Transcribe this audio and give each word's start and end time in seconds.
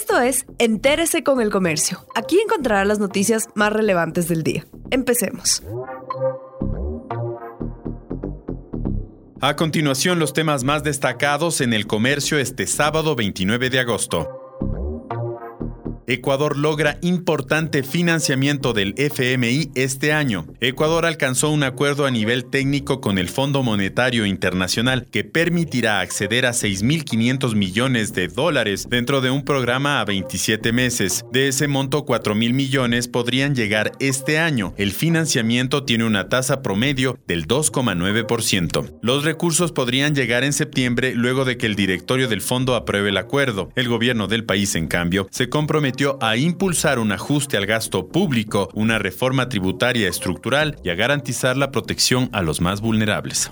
Esto 0.00 0.20
es 0.20 0.46
Entérese 0.58 1.24
con 1.24 1.40
el 1.40 1.50
Comercio. 1.50 2.06
Aquí 2.14 2.38
encontrará 2.38 2.84
las 2.84 3.00
noticias 3.00 3.48
más 3.56 3.72
relevantes 3.72 4.28
del 4.28 4.44
día. 4.44 4.64
Empecemos. 4.92 5.60
A 9.40 9.56
continuación, 9.56 10.20
los 10.20 10.32
temas 10.32 10.62
más 10.62 10.84
destacados 10.84 11.60
en 11.60 11.72
el 11.72 11.88
comercio 11.88 12.38
este 12.38 12.68
sábado 12.68 13.16
29 13.16 13.70
de 13.70 13.80
agosto. 13.80 14.47
Ecuador 16.08 16.56
logra 16.56 16.96
importante 17.02 17.82
financiamiento 17.82 18.72
del 18.72 18.94
FMI 18.96 19.72
este 19.74 20.14
año. 20.14 20.46
Ecuador 20.58 21.04
alcanzó 21.04 21.50
un 21.50 21.62
acuerdo 21.62 22.06
a 22.06 22.10
nivel 22.10 22.46
técnico 22.46 23.02
con 23.02 23.18
el 23.18 23.28
Fondo 23.28 23.62
Monetario 23.62 24.24
Internacional 24.24 25.04
que 25.04 25.24
permitirá 25.24 26.00
acceder 26.00 26.46
a 26.46 26.52
6.500 26.52 27.54
millones 27.54 28.14
de 28.14 28.28
dólares 28.28 28.86
dentro 28.88 29.20
de 29.20 29.30
un 29.30 29.44
programa 29.44 30.00
a 30.00 30.06
27 30.06 30.72
meses. 30.72 31.26
De 31.30 31.48
ese 31.48 31.68
monto, 31.68 32.06
4.000 32.06 32.54
millones 32.54 33.06
podrían 33.06 33.54
llegar 33.54 33.92
este 34.00 34.38
año. 34.38 34.72
El 34.78 34.92
financiamiento 34.92 35.84
tiene 35.84 36.04
una 36.04 36.30
tasa 36.30 36.62
promedio 36.62 37.18
del 37.26 37.46
2,9%. 37.46 38.98
Los 39.02 39.24
recursos 39.24 39.72
podrían 39.72 40.14
llegar 40.14 40.42
en 40.42 40.54
septiembre 40.54 41.12
luego 41.14 41.44
de 41.44 41.58
que 41.58 41.66
el 41.66 41.76
directorio 41.76 42.28
del 42.28 42.40
fondo 42.40 42.76
apruebe 42.76 43.10
el 43.10 43.18
acuerdo. 43.18 43.70
El 43.76 43.88
gobierno 43.88 44.26
del 44.26 44.46
país, 44.46 44.74
en 44.74 44.88
cambio, 44.88 45.28
se 45.30 45.50
comprometió 45.50 45.97
a 46.20 46.36
impulsar 46.36 47.00
un 47.00 47.10
ajuste 47.10 47.56
al 47.56 47.66
gasto 47.66 48.06
público, 48.06 48.68
una 48.72 48.98
reforma 48.98 49.48
tributaria 49.48 50.08
estructural 50.08 50.76
y 50.84 50.90
a 50.90 50.94
garantizar 50.94 51.56
la 51.56 51.72
protección 51.72 52.30
a 52.32 52.42
los 52.42 52.60
más 52.60 52.80
vulnerables. 52.80 53.50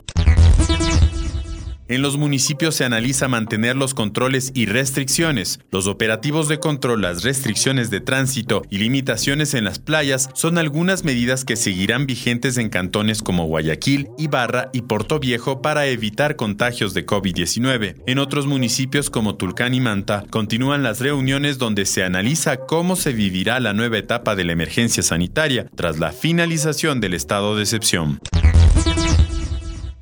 En 1.88 2.02
los 2.02 2.16
municipios 2.16 2.74
se 2.74 2.84
analiza 2.84 3.28
mantener 3.28 3.76
los 3.76 3.94
controles 3.94 4.50
y 4.54 4.66
restricciones. 4.66 5.60
Los 5.70 5.86
operativos 5.86 6.48
de 6.48 6.58
control, 6.58 7.02
las 7.02 7.22
restricciones 7.22 7.90
de 7.90 8.00
tránsito 8.00 8.62
y 8.70 8.78
limitaciones 8.78 9.54
en 9.54 9.62
las 9.62 9.78
playas 9.78 10.28
son 10.34 10.58
algunas 10.58 11.04
medidas 11.04 11.44
que 11.44 11.54
seguirán 11.54 12.06
vigentes 12.06 12.56
en 12.56 12.70
cantones 12.70 13.22
como 13.22 13.46
Guayaquil, 13.46 14.08
Ibarra 14.18 14.68
y 14.72 14.82
Puerto 14.82 15.20
Viejo 15.20 15.62
para 15.62 15.86
evitar 15.86 16.34
contagios 16.34 16.92
de 16.92 17.06
COVID-19. 17.06 18.02
En 18.08 18.18
otros 18.18 18.46
municipios 18.46 19.08
como 19.08 19.36
Tulcán 19.36 19.72
y 19.72 19.80
Manta 19.80 20.24
continúan 20.28 20.82
las 20.82 20.98
reuniones 20.98 21.58
donde 21.58 21.86
se 21.86 22.02
analiza 22.02 22.56
cómo 22.56 22.96
se 22.96 23.12
vivirá 23.12 23.60
la 23.60 23.74
nueva 23.74 23.98
etapa 23.98 24.34
de 24.34 24.42
la 24.42 24.52
emergencia 24.52 25.04
sanitaria 25.04 25.68
tras 25.76 26.00
la 26.00 26.10
finalización 26.10 27.00
del 27.00 27.14
estado 27.14 27.54
de 27.54 27.62
excepción. 27.62 28.18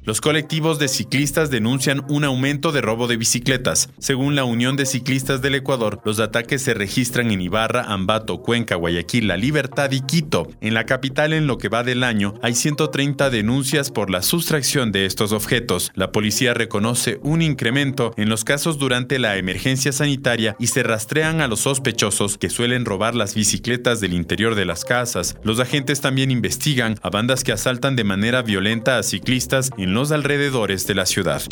Los 0.06 0.20
colectivos 0.20 0.78
de 0.78 0.88
ciclistas 0.88 1.50
denuncian 1.50 2.04
un 2.10 2.24
aumento 2.24 2.72
de 2.72 2.82
robo 2.82 3.06
de 3.06 3.16
bicicletas. 3.16 3.88
Según 3.98 4.34
la 4.34 4.44
Unión 4.44 4.76
de 4.76 4.84
Ciclistas 4.84 5.40
del 5.40 5.54
Ecuador, 5.54 6.02
los 6.04 6.20
ataques 6.20 6.60
se 6.60 6.74
registran 6.74 7.30
en 7.30 7.40
Ibarra, 7.40 7.84
Ambato, 7.84 8.42
Cuenca, 8.42 8.74
Guayaquil, 8.74 9.28
La 9.28 9.38
Libertad 9.38 9.90
y 9.92 10.02
Quito. 10.02 10.46
En 10.60 10.74
la 10.74 10.84
capital, 10.84 11.32
en 11.32 11.46
lo 11.46 11.56
que 11.56 11.70
va 11.70 11.84
del 11.84 12.04
año, 12.04 12.34
hay 12.42 12.54
130 12.54 13.30
denuncias 13.30 13.90
por 13.90 14.10
la 14.10 14.20
sustracción 14.20 14.92
de 14.92 15.06
estos 15.06 15.32
objetos. 15.32 15.90
La 15.94 16.12
policía 16.12 16.52
reconoce 16.52 17.18
un 17.22 17.40
incremento 17.40 18.12
en 18.18 18.28
los 18.28 18.44
casos 18.44 18.78
durante 18.78 19.18
la 19.18 19.38
emergencia 19.38 19.90
sanitaria 19.90 20.54
y 20.58 20.66
se 20.66 20.82
rastrean 20.82 21.40
a 21.40 21.48
los 21.48 21.60
sospechosos 21.60 22.36
que 22.36 22.50
suelen 22.50 22.84
robar 22.84 23.14
las 23.14 23.34
bicicletas 23.34 24.00
del 24.00 24.12
interior 24.12 24.54
de 24.54 24.66
las 24.66 24.84
casas. 24.84 25.38
Los 25.44 25.60
agentes 25.60 26.02
también 26.02 26.30
investigan 26.30 26.96
a 27.00 27.08
bandas 27.08 27.42
que 27.42 27.52
asaltan 27.52 27.96
de 27.96 28.04
manera 28.04 28.42
violenta 28.42 28.98
a 28.98 29.02
ciclistas 29.02 29.70
los 29.94 30.12
alrededores 30.12 30.86
de 30.86 30.94
la 30.94 31.06
ciudad. 31.06 31.42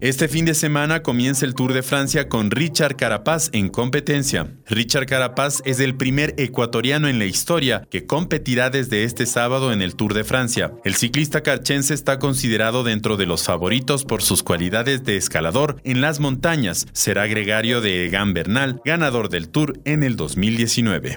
Este 0.00 0.28
fin 0.28 0.44
de 0.44 0.54
semana 0.54 1.02
comienza 1.02 1.44
el 1.44 1.56
Tour 1.56 1.72
de 1.72 1.82
Francia 1.82 2.28
con 2.28 2.52
Richard 2.52 2.94
Carapaz 2.94 3.50
en 3.52 3.68
competencia. 3.68 4.46
Richard 4.68 5.06
Carapaz 5.06 5.60
es 5.64 5.80
el 5.80 5.96
primer 5.96 6.34
ecuatoriano 6.38 7.08
en 7.08 7.18
la 7.18 7.24
historia 7.24 7.82
que 7.90 8.06
competirá 8.06 8.70
desde 8.70 9.02
este 9.02 9.26
sábado 9.26 9.72
en 9.72 9.82
el 9.82 9.96
Tour 9.96 10.14
de 10.14 10.22
Francia. 10.22 10.72
El 10.84 10.94
ciclista 10.94 11.42
carchense 11.42 11.94
está 11.94 12.20
considerado 12.20 12.84
dentro 12.84 13.16
de 13.16 13.26
los 13.26 13.42
favoritos 13.42 14.04
por 14.04 14.22
sus 14.22 14.44
cualidades 14.44 15.02
de 15.02 15.16
escalador 15.16 15.80
en 15.82 16.00
las 16.00 16.20
montañas. 16.20 16.86
Será 16.92 17.26
gregario 17.26 17.80
de 17.80 18.06
Egan 18.06 18.34
Bernal, 18.34 18.80
ganador 18.84 19.30
del 19.30 19.48
Tour 19.48 19.80
en 19.84 20.04
el 20.04 20.14
2019. 20.14 21.16